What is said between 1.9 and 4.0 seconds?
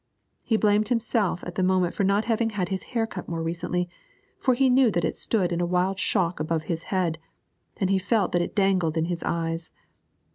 for not having had his hair cut more recently,